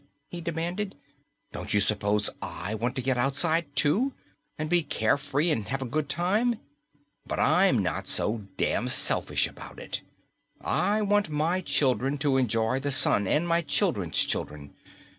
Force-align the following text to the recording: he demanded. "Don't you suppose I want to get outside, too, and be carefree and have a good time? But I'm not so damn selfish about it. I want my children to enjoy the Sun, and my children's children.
he 0.29 0.41
demanded. 0.41 0.95
"Don't 1.51 1.75
you 1.75 1.79
suppose 1.79 2.31
I 2.41 2.73
want 2.73 2.95
to 2.95 3.03
get 3.03 3.19
outside, 3.19 3.75
too, 3.75 4.15
and 4.57 4.67
be 4.67 4.81
carefree 4.81 5.51
and 5.51 5.67
have 5.67 5.83
a 5.83 5.85
good 5.85 6.09
time? 6.09 6.59
But 7.27 7.39
I'm 7.39 7.77
not 7.83 8.07
so 8.07 8.47
damn 8.57 8.87
selfish 8.87 9.45
about 9.45 9.77
it. 9.77 10.01
I 10.59 11.03
want 11.03 11.29
my 11.29 11.61
children 11.61 12.17
to 12.17 12.37
enjoy 12.37 12.79
the 12.79 12.89
Sun, 12.89 13.27
and 13.27 13.47
my 13.47 13.61
children's 13.61 14.17
children. 14.17 14.73